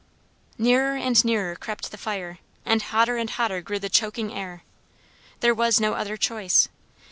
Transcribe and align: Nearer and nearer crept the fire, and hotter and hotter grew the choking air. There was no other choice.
Nearer 0.57 0.95
and 0.95 1.23
nearer 1.23 1.55
crept 1.55 1.91
the 1.91 1.95
fire, 1.99 2.39
and 2.65 2.81
hotter 2.81 3.17
and 3.17 3.29
hotter 3.29 3.61
grew 3.61 3.77
the 3.77 3.87
choking 3.87 4.33
air. 4.33 4.63
There 5.41 5.53
was 5.53 5.79
no 5.79 5.93
other 5.93 6.17
choice. 6.17 6.67